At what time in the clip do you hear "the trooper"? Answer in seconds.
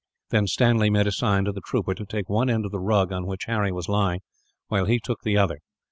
1.51-1.93